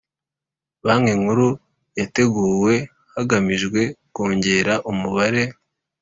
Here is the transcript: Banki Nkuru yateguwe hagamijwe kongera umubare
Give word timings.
Banki 0.85 1.13
Nkuru 1.21 1.47
yateguwe 1.99 2.73
hagamijwe 3.13 3.81
kongera 4.13 4.73
umubare 4.91 5.43